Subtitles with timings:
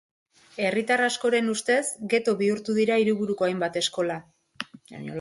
[0.67, 1.83] Herritar askoren ustez,
[2.15, 4.21] geto bihurtu dira hiriburuko hainbat eskola.